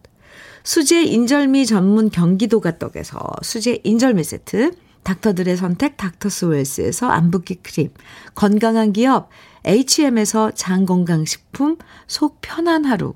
[0.64, 4.72] 수제 인절미 전문 경기도가 떡에서 수제 인절미 세트,
[5.04, 7.90] 닥터들의 선택 닥터스웰스에서 안붓기 크림,
[8.36, 9.30] 건강한 기업
[9.66, 13.14] H&M에서 장건강식품 속 편한 하루,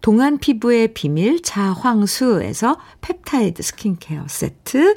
[0.00, 4.94] 동안 피부의 비밀 자황수에서 펩타이드 스킨케어 세트,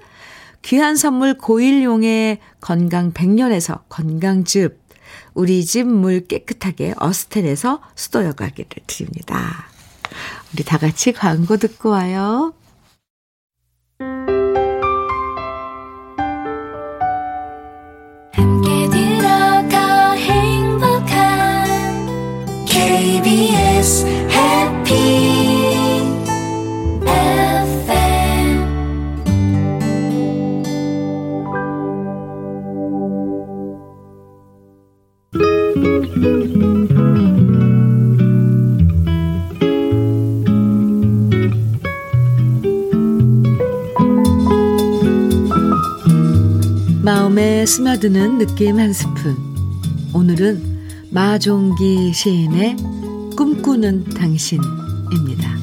[0.61, 4.79] 귀한 선물 고일용의 건강 100년에서 건강즙,
[5.33, 9.67] 우리 집 물 깨끗하게 어스텔에서 수도 여과기를 드립니다.
[10.53, 12.53] 우리 다 같이 광고 듣고 와요.
[22.65, 24.83] KBS 해
[47.39, 49.37] 마음에 스며드는 느낌 한 스푼.
[50.13, 52.75] 오늘은 마종기 시인의
[53.37, 55.57] 꿈꾸는 당신입니다.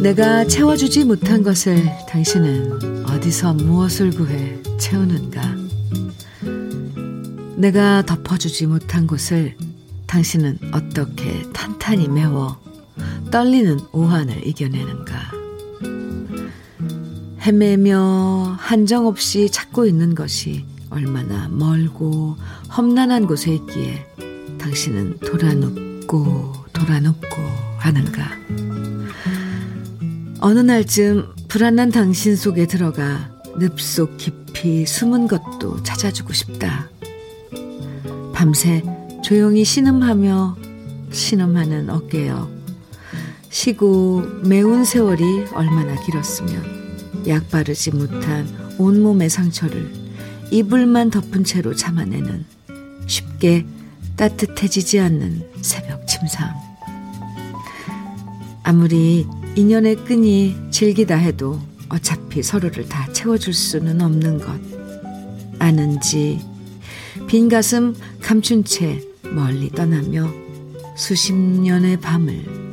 [0.00, 5.56] 내가 채워주지 못한 것을 당신은 어디서 무엇을 구해 채우는가?
[7.56, 9.56] 내가 덮어주지 못한 곳을
[10.06, 12.62] 당신은 어떻게 탄탄히 메워
[13.34, 15.32] 떨리는 오한을 이겨내는가?
[17.40, 22.36] 헤매며 한정없이 찾고 있는 것이 얼마나 멀고
[22.76, 24.06] 험난한 곳에 있기에
[24.58, 27.26] 당신은 돌아눕고 돌아눕고
[27.78, 28.22] 하는가?
[30.38, 36.88] 어느 날쯤 불안한 당신 속에 들어가 늪속 깊이 숨은 것도 찾아주고 싶다.
[38.32, 38.84] 밤새
[39.24, 40.56] 조용히 신음하며
[41.10, 42.53] 신음하는 어깨여.
[43.54, 49.92] 쉬고 매운 세월이 얼마나 길었으면 약 바르지 못한 온몸의 상처를
[50.50, 52.44] 이불만 덮은 채로 참아내는
[53.06, 53.64] 쉽게
[54.16, 56.52] 따뜻해지지 않는 새벽 침상.
[58.64, 64.60] 아무리 인연의 끈이 질기다 해도 어차피 서로를 다 채워줄 수는 없는 것.
[65.60, 66.40] 아는지
[67.28, 70.28] 빈 가슴 감춘 채 멀리 떠나며
[70.96, 72.63] 수십 년의 밤을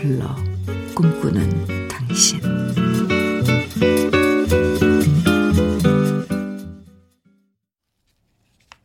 [0.00, 0.32] 불러
[0.94, 2.38] 꿈꾸는 당신.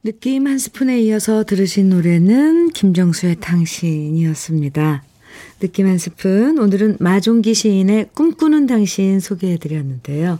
[0.03, 5.03] 느낌 한 스푼에 이어서 들으신 노래는 김정수의 당신이었습니다.
[5.59, 6.57] 느낌 한 스푼.
[6.57, 10.39] 오늘은 마종기 시인의 꿈꾸는 당신 소개해 드렸는데요.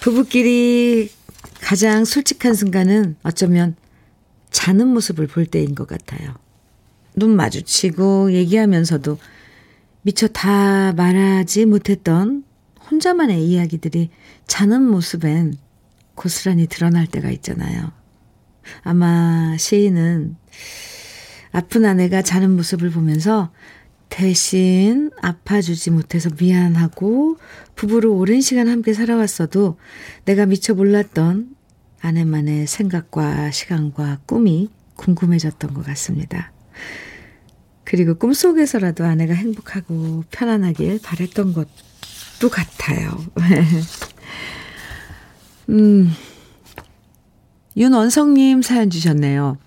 [0.00, 1.10] 부부끼리
[1.60, 3.76] 가장 솔직한 순간은 어쩌면
[4.50, 6.39] 자는 모습을 볼 때인 것 같아요.
[7.20, 9.18] 눈 마주치고 얘기하면서도
[10.02, 12.42] 미처 다 말하지 못했던
[12.90, 14.10] 혼자만의 이야기들이
[14.46, 15.54] 자는 모습엔
[16.16, 17.92] 고스란히 드러날 때가 있잖아요.
[18.82, 20.36] 아마 시인은
[21.52, 23.52] 아픈 아내가 자는 모습을 보면서
[24.08, 27.36] 대신 아파주지 못해서 미안하고
[27.76, 29.78] 부부로 오랜 시간 함께 살아왔어도
[30.24, 31.54] 내가 미처 몰랐던
[32.00, 36.52] 아내만의 생각과 시간과 꿈이 궁금해졌던 것 같습니다.
[37.90, 43.18] 그리고 꿈속에서라도 아내가 행복하고 편안하길 바랬던 것도 같아요.
[45.70, 46.08] 음,
[47.76, 49.58] 윤원성님 사연 주셨네요.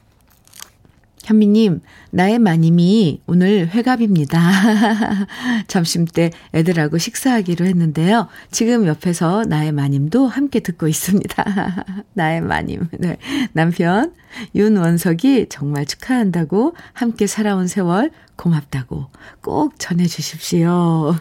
[1.24, 1.82] 현미님,
[2.12, 4.40] 나의 마님이 오늘 회갑입니다.
[5.68, 8.28] 점심 때 애들하고 식사하기로 했는데요.
[8.52, 11.86] 지금 옆에서 나의 마님도 함께 듣고 있습니다.
[12.14, 12.90] 나의 마님.
[13.00, 13.18] 네.
[13.54, 14.14] 남편
[14.54, 19.08] 윤원석이 정말 축하한다고 함께 살아온 세월 고맙다고
[19.42, 21.16] 꼭 전해 주십시오.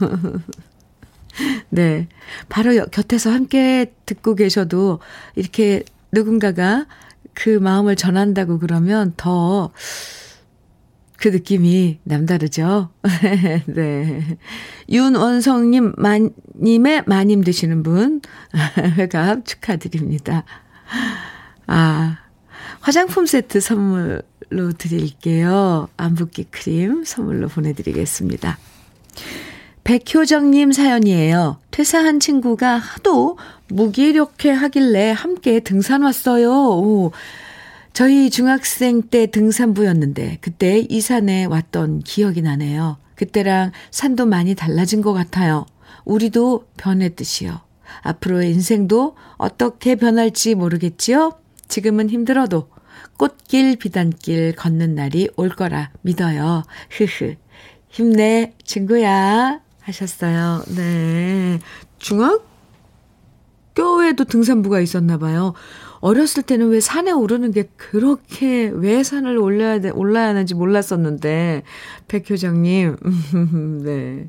[1.71, 2.09] 네.
[2.49, 4.99] 바로 곁에서 함께 듣고 계셔도
[5.37, 6.87] 이렇게 누군가가
[7.35, 9.71] 그 마음을 전한다고 그러면 더
[11.23, 12.91] 그 느낌이 남다르죠.
[13.67, 14.39] 네.
[14.89, 18.21] 윤원성님, 만, 님의 마님 되시는 분,
[18.77, 20.43] 회갑 축하드립니다.
[21.69, 22.19] 아,
[22.81, 25.89] 화장품 세트 선물로 드릴게요.
[25.97, 28.59] 안붓기 크림 선물로 보내드리겠습니다.
[29.85, 31.61] 백효정님 사연이에요.
[31.71, 33.39] 퇴사한 친구가 하도
[33.73, 36.51] 무기력해 하길래 함께 등산 왔어요.
[36.51, 37.13] 오.
[37.93, 42.97] 저희 중학생 때 등산부였는데 그때 이 산에 왔던 기억이 나네요.
[43.17, 45.67] 그때랑 산도 많이 달라진 것 같아요.
[46.05, 47.61] 우리도 변했듯이요.
[48.03, 51.33] 앞으로의 인생도 어떻게 변할지 모르겠지요?
[51.69, 52.69] 지금은 힘들어도
[53.19, 56.63] 꽃길 비단길 걷는 날이 올 거라 믿어요.
[56.91, 57.37] 흐흐.
[57.89, 59.61] 힘내, 친구야.
[59.81, 60.63] 하셨어요.
[60.75, 61.59] 네.
[61.99, 62.52] 중학
[63.75, 65.55] 교에도 등산부가 있었나 봐요.
[66.01, 71.63] 어렸을 때는 왜 산에 오르는 게 그렇게 왜 산을 올라야 돼, 올라야 하는지 몰랐었는데,
[72.09, 72.97] 백효정님,
[73.85, 74.29] 네.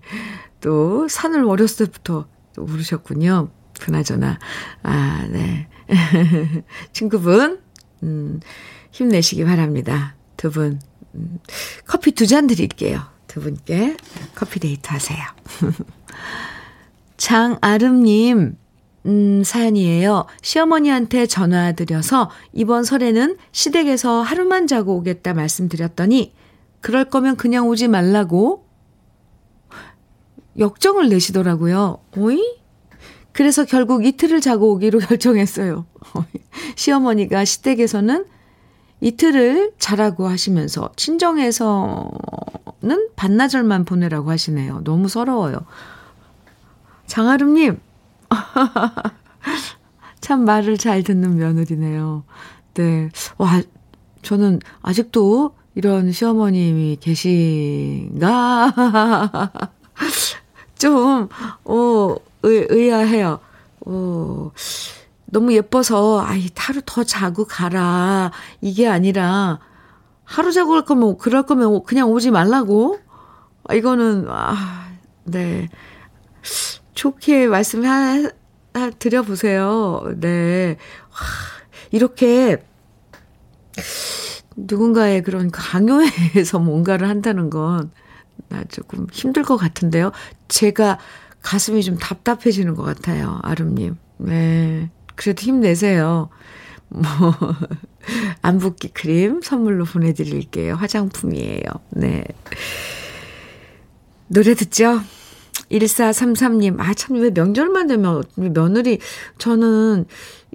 [0.62, 2.28] 또 산을 어렸을 때부터
[2.58, 3.50] 오르셨군요.
[3.80, 4.38] 그나저나,
[4.84, 5.68] 아, 네.
[6.94, 7.60] 친구분,
[8.04, 8.40] 음,
[8.92, 10.16] 힘내시기 바랍니다.
[10.38, 10.80] 두 분,
[11.16, 11.40] 음,
[11.88, 13.02] 커피 두 잔 드릴게요.
[13.28, 13.98] 두 분께
[14.36, 15.20] 커피 데이트 하세요.
[17.18, 18.58] 장아름님,
[19.06, 20.26] 음, 사연이에요.
[20.42, 26.34] 시어머니한테 전화드려서 이번 설에는 시댁에서 하루만 자고 오겠다 말씀드렸더니,
[26.82, 28.66] 그럴 거면 그냥 오지 말라고
[30.58, 32.00] 역정을 내시더라고요.
[32.18, 32.42] 오이?
[33.32, 35.86] 그래서 결국 이틀을 자고 오기로 결정했어요.
[36.76, 38.26] 시어머니가 시댁에서는
[39.02, 42.12] 이틀을 자라고 하시면서 친정에서는
[43.16, 44.82] 반나절만 보내라고 하시네요.
[44.84, 45.58] 너무 서러워요.
[47.08, 47.80] 장아름님,
[50.22, 52.24] 참 말을 잘 듣는 며느리네요.
[52.76, 53.10] 네.
[53.38, 53.62] 와,
[54.22, 58.74] 저는 아직도 이런 시어머님이 계신가?
[60.78, 61.30] 좀,
[61.66, 63.40] 어, 의, 의아해요.
[63.86, 64.52] 어,
[65.26, 68.32] 너무 예뻐서, 아이, 하루 더 자고 가라.
[68.62, 69.60] 이게 아니라,
[70.24, 73.00] 하루 자고 갈 거면, 그럴 거면 그냥 오지 말라고?
[73.74, 74.90] 이거는, 아,
[75.24, 75.70] 네.
[77.04, 78.30] 좋게 말씀해,
[78.98, 80.04] 드려보세요.
[80.22, 80.78] 네.
[81.12, 81.18] 와,
[81.92, 82.64] 이렇게,
[84.56, 87.92] 누군가의 그런 강요에서 뭔가를 한다는 건,
[88.48, 90.14] 나 조금 힘들 것 같은데요.
[90.48, 90.98] 제가
[91.42, 93.38] 가슴이 좀 답답해지는 것 같아요.
[93.44, 93.98] 아름님.
[94.20, 94.90] 네.
[95.16, 96.30] 그래도 힘내세요.
[96.88, 97.04] 뭐,
[98.42, 100.76] 안 붓기 크림 선물로 보내드릴게요.
[100.76, 101.64] 화장품이에요.
[101.90, 102.24] 네.
[104.30, 105.02] 노래 듣죠?
[105.74, 109.00] 1433님, 아, 참, 왜 명절만 되면 며느리,
[109.38, 110.06] 저는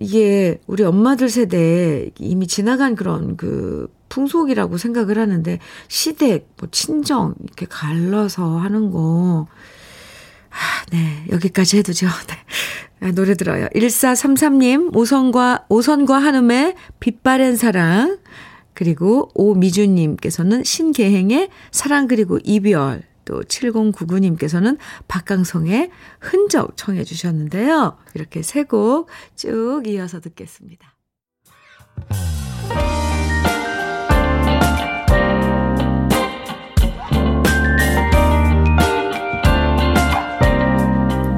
[0.01, 5.59] 이게 우리 엄마들 세대 이미 지나간 그런 그 풍속이라고 생각을 하는데,
[5.89, 9.47] 시댁, 뭐, 친정, 이렇게 갈라서 하는 거,
[10.51, 12.07] 아, 네, 여기까지 해두죠.
[12.29, 13.07] 네.
[13.07, 13.69] 아, 노래 들어요.
[13.75, 18.19] 1433님, 오선과, 오선과 한음의 빛바랜 사랑.
[18.75, 23.03] 그리고 오미주님께서는 신계행의 사랑 그리고 이별.
[23.29, 27.99] 또 7099님께서는 박강성의 흔적 청해 주셨는데요.
[28.15, 30.95] 이렇게 세 곡 쭉 이어서 듣겠습니다.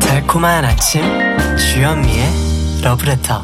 [0.01, 1.03] 달콤한 아침
[1.57, 3.43] 주현미의 러브레터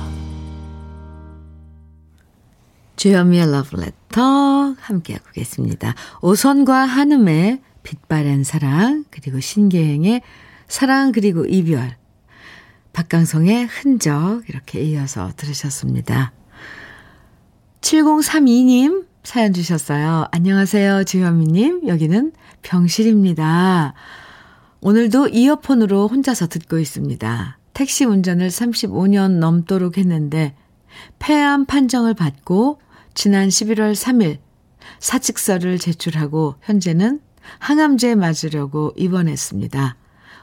[2.97, 5.95] 주현미의 러브레터 함께하고 계십니다.
[6.23, 10.21] 오선과 한음의 빛바랜 사랑 그리고 신계행의
[10.67, 11.97] 사랑 그리고 이별
[12.93, 16.33] 박강성의 흔적 이렇게 이어서 들으셨습니다.
[17.83, 20.27] 7032님 사연 주셨어요.
[20.33, 22.33] 안녕하세요 주현미님 여기는
[22.63, 23.95] 병실입니다.
[24.81, 27.59] 오늘도 이어폰으로 혼자서 듣고 있습니다.
[27.73, 30.57] 택시 운전을 35년 넘도록 했는데
[31.21, 32.81] 폐암 판정을 받고
[33.15, 34.39] 지난 11월 3일
[34.99, 37.21] 사직서를 제출하고 현재는
[37.59, 39.97] 항암제 맞으려고 입원했습니다.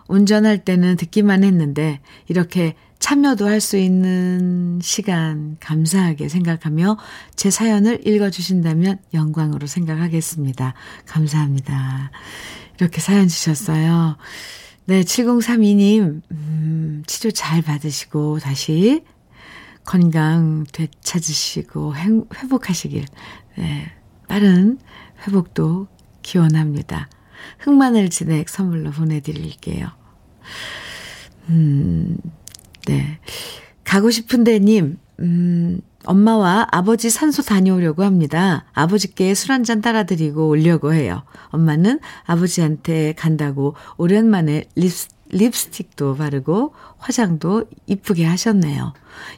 [0.08, 6.98] 운전할 때는 듣기만 했는데 이렇게 참여도 할 수 있는 시간 감사하게 생각하며
[7.36, 10.74] 제 사연을 읽어주신다면 영광으로 생각하겠습니다.
[11.06, 12.12] 감사합니다.
[12.80, 14.18] 이렇게 사연 주셨어요.
[14.86, 19.04] 네, 7032님, 음, 치료 잘 받으시고 다시
[19.86, 23.06] 건강 되찾으시고 회복하시길
[23.58, 23.92] 네,
[24.28, 24.80] 빠른
[25.28, 25.88] 회복도
[26.24, 27.10] 기원합니다.
[27.60, 29.90] 흑마늘 진액 선물로 보내드릴게요.
[31.50, 32.18] 음,
[32.88, 33.20] 네.
[33.84, 38.66] 가고 싶은데 님, 음, 엄마와 아버지 산소 다녀오려고 합니다.
[38.74, 41.24] 아버지께 술 한 잔 따라드리고 오려고 해요.
[41.50, 48.94] 엄마는 아버지한테 간다고 오랜만에 립스, 립스틱도 바르고 화장도 이쁘게 하셨네요.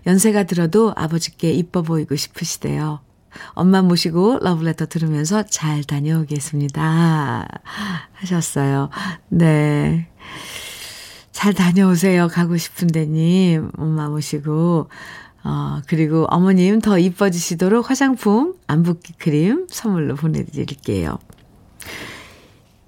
[0.07, 3.01] 연세가 들어도 아버지께 이뻐 보이고 싶으시대요.
[3.49, 7.47] 엄마 모시고 러브레터 들으면서 잘 다녀오겠습니다.
[8.13, 8.89] 하셨어요.
[9.29, 10.07] 네.
[11.31, 12.27] 잘 다녀오세요.
[12.27, 13.71] 가고 싶은데님.
[13.77, 14.89] 엄마 모시고.
[15.43, 21.19] 어, 그리고 어머님 더 이뻐지시도록 화장품, 안붓기 크림 선물로 보내드릴게요.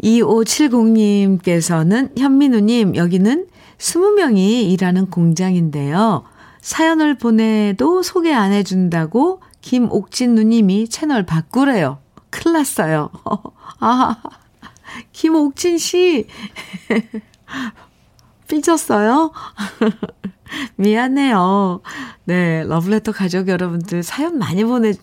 [0.04, 3.46] 2570님께서는 현민우님, 여기는
[3.78, 6.24] 20명이 일하는 공장인데요.
[6.62, 12.00] 사연을 보내도 소개 안 해준다고 김옥진 누님이 채널 바꾸래요.
[12.30, 13.10] 큰일 났어요.
[13.82, 14.16] 아,
[15.12, 16.26] 김옥진 씨.
[18.48, 19.34] 삐졌어요?
[20.78, 21.82] 미안해요.
[22.24, 24.94] 네, 러브레터 가족 여러분들 사연 많이 보내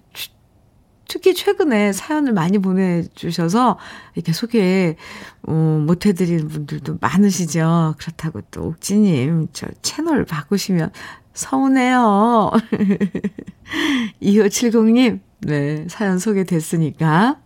[1.09, 3.79] 특히 최근에 사연을 많이 보내주셔서
[4.15, 4.97] 이렇게 소개
[5.43, 5.53] 어,
[5.87, 7.95] 못 해드리는 분들도 많으시죠.
[7.99, 10.91] 그렇다고 또 옥지님 저 채널 바꾸시면
[11.35, 12.53] 서운해요.
[14.23, 17.39] 2570님, 네, 사연 소개됐으니까.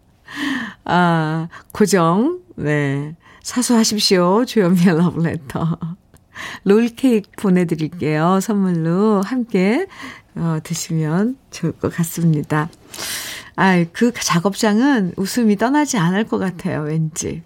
[0.85, 4.45] 아, 고정, 네, 사수하십시오.
[4.45, 5.79] 주연미의 러브레터.
[6.65, 8.41] 롤케이크 보내드릴게요.
[8.41, 9.87] 선물로 함께
[10.37, 12.69] 어, 드시면 좋을 것 같습니다.
[13.61, 17.43] 아, 그 작업장은 웃음이 떠나지 않을 것 같아요, 왠지.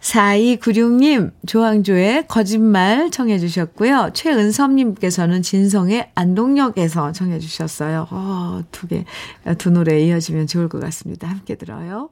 [0.00, 4.10] 4296님, 조항조의 거짓말 청해주셨고요.
[4.14, 8.08] 최은섭님께서는 진성의 안동역에서 청해주셨어요.
[8.10, 9.04] 어, 두 개,
[9.58, 11.28] 두 노래 이어지면 좋을 것 같습니다.
[11.28, 12.10] 함께 들어요.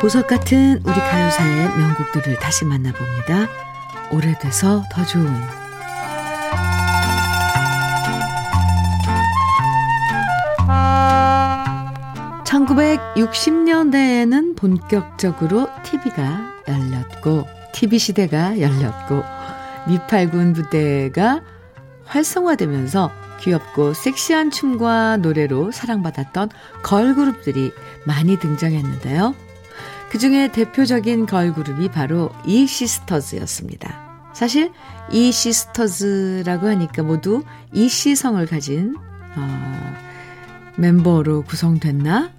[0.00, 3.48] 보석 같은 우리 가요사의 명곡들을 다시 만나봅니다.
[4.12, 5.28] 오래돼서 더 좋은
[12.44, 19.24] 1960년대에는 본격적으로 TV가 열렸고, TV 시대가 열렸고,
[19.88, 21.42] 미팔군 부대가
[22.04, 26.50] 활성화되면서 귀엽고 섹시한 춤과 노래로 사랑받았던
[26.82, 27.72] 걸그룹들이
[28.04, 29.47] 많이 등장했는데요.
[30.10, 34.08] 그 중에 대표적인 걸그룹이 바로 이 시스터즈였습니다.
[34.32, 34.72] 사실
[35.10, 37.42] 이 시스터즈라고 하니까 모두
[37.72, 38.96] 이 씨 성을 가진
[39.36, 39.94] 어,
[40.76, 42.30] 멤버로 구성됐나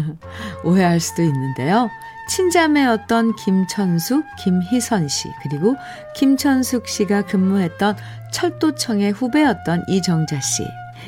[0.64, 1.90] 오해할 수도 있는데요.
[2.28, 5.74] 친자매였던 김천숙, 김희선 씨, 그리고
[6.14, 7.96] 김천숙 씨가 근무했던
[8.32, 10.62] 철도청의 후배였던 이정자 씨.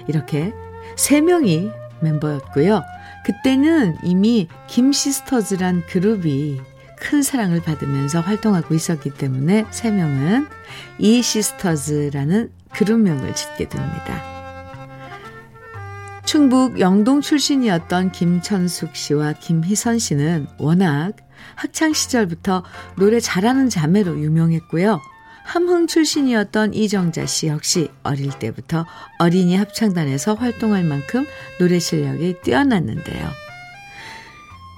[0.08, 0.52] 이렇게
[0.96, 2.82] 세 명이 멤버였고요.
[3.24, 6.60] 그때는 이미 김시스터즈란 그룹이
[6.96, 10.46] 큰 사랑을 받으면서 활동하고 있었기 때문에 세 명은
[10.98, 14.22] 이 시스터즈라는 그룹명을 짓게 됩니다.
[16.24, 21.12] 충북 영동 출신이었던 김천숙 씨와 김희선 씨는 워낙
[21.56, 22.62] 학창 시절부터
[22.96, 25.00] 노래 잘하는 자매로 유명했고요.
[25.50, 28.86] 함흥 출신이었던 이정자 씨 역시 어릴 때부터
[29.18, 31.26] 어린이 합창단에서 활동할 만큼
[31.58, 33.28] 노래 실력이 뛰어났는데요.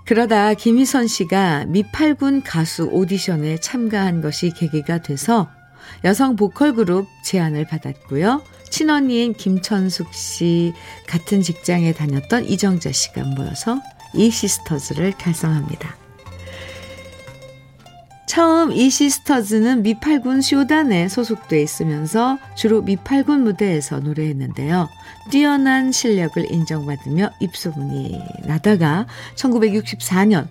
[0.07, 5.51] 그러다 김희선 씨가 미팔군 가수 오디션에 참가한 것이 계기가 돼서
[6.05, 8.43] 여성 보컬 그룹 제안을 받았고요.
[8.71, 10.73] 친언니인 김천숙 씨
[11.07, 13.79] 같은 직장에 다녔던 이정자 씨가 모여서
[14.15, 16.02] 이 시스터즈를 결성합니다.
[18.27, 24.89] 처음 이 시스터즈는 미팔군 쇼단에 소속돼 있으면서 주로 미팔군 무대에서 노래했는데요.
[25.31, 29.07] 뛰어난 실력을 인정받으며 입소문이 나다가
[29.37, 30.47] 1964년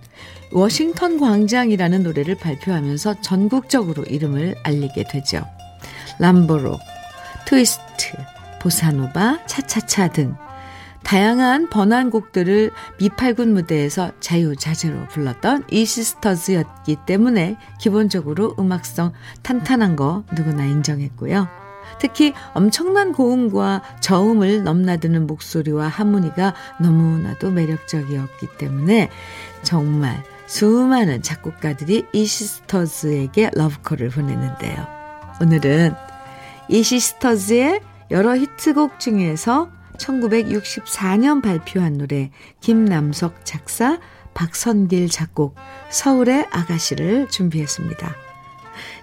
[0.51, 5.45] 워싱턴 광장이라는 노래를 발표하면서 전국적으로 이름을 알리게 되죠.
[6.19, 6.77] 람보로,
[7.45, 8.11] 트위스트,
[8.59, 10.35] 보사노바, 차차차 등
[11.03, 21.47] 다양한 번안곡들을 미팔군 무대에서 자유자재로 불렀던 이 시스터즈였기 때문에 기본적으로 음악성 탄탄한 거 누구나 인정했고요.
[21.99, 29.09] 특히 엄청난 고음과 저음을 넘나드는 목소리와 하모니가 너무나도 매력적이었기 때문에
[29.63, 34.87] 정말 수많은 작곡가들이 이 시스터즈에게 러브콜을 보내는데요.
[35.41, 35.93] 오늘은
[36.69, 37.81] 이 시스터즈의
[38.11, 39.69] 여러 히트곡 중에서
[40.01, 43.99] 1964년 발표한 노래 김남석 작사
[44.33, 45.55] 박선길 작곡
[45.89, 48.15] 서울의 아가씨를 준비했습니다.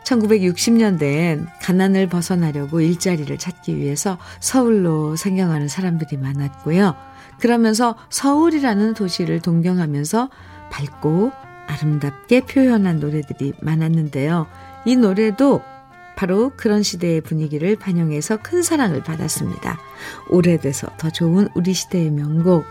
[0.04, 6.94] 1960년대엔 가난을 벗어나려고 일자리를 찾기 위해서 서울로 생겨가는 사람들이 많았고요.
[7.40, 10.30] 그러면서 서울이라는 도시를 동경하면서
[10.70, 11.32] 밝고
[11.66, 14.46] 아름답게 표현한 노래들이 많았는데요.
[14.86, 15.62] 이 노래도
[16.18, 19.78] 바로 그런 시대의 분위기를 반영해서 큰 사랑을 받았습니다.
[20.28, 22.64] 오래돼서 더 좋은 우리 시대의 명곡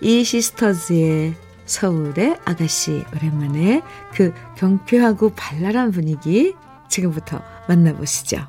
[0.00, 1.34] 이 시스터즈의
[1.66, 3.82] 서울의 아가씨 오랜만에
[4.14, 6.54] 그 경쾌하고 발랄한 분위기
[6.88, 8.46] 지금부터 만나보시죠.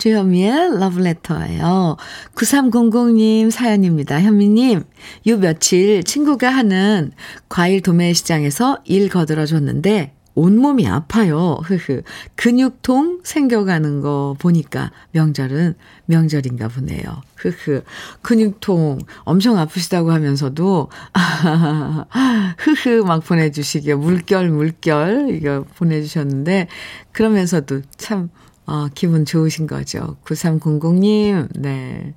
[0.00, 1.96] 주현미의 러브레터예요.
[2.34, 4.20] 9300님 사연입니다.
[4.20, 4.82] 현미님,
[5.26, 7.12] 요 며칠 친구가 하는
[7.50, 11.58] 과일 도매 시장에서 일 거들어 줬는데 온몸이 아파요.
[11.64, 12.02] 흐흐.
[12.36, 15.74] 근육통 생겨가는 거 보니까 명절은
[16.06, 17.02] 명절인가 보네요.
[17.36, 17.82] 흐흐.
[18.22, 20.88] 근육통 엄청 아프시다고 하면서도
[22.56, 26.68] 흐흐 막 보내주시게 물결 물결 이거 보내주셨는데
[27.12, 28.30] 그러면서도 참
[28.66, 30.16] 어, 기분 좋으신 거죠.
[30.24, 32.14] 9300님, 네.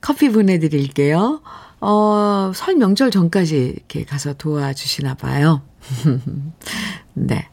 [0.00, 1.42] 커피 보내드릴게요.
[1.80, 5.62] 어, 설 명절 전까지 이렇게 가서 도와주시나 봐요.
[7.14, 7.48] 네.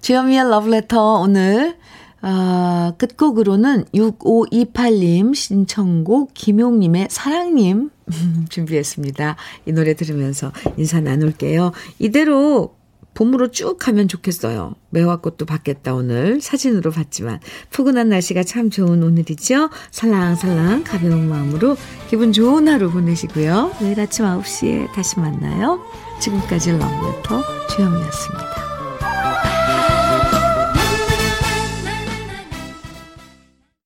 [0.00, 1.76] 주현미의 러브레터 오늘,
[2.22, 7.90] 어, 끝곡으로는 6528님 신청곡 김용님의 사랑님
[8.48, 9.36] 준비했습니다.
[9.66, 11.72] 이 노래 들으면서 인사 나눌게요.
[11.98, 12.74] 이대로
[13.16, 14.74] 봄으로 쭉 가면 좋겠어요.
[14.90, 17.40] 매화꽃도 받겠다 오늘 사진으로 봤지만
[17.70, 19.70] 푸근한 날씨가 참 좋은 오늘이죠.
[19.90, 21.76] 살랑살랑 가벼운 마음으로
[22.08, 23.72] 기분 좋은 하루 보내시고요.
[23.80, 25.82] 내일 아침 9시에 다시 만나요.
[26.20, 28.75] 지금까지 러브레터 주영이었습니다.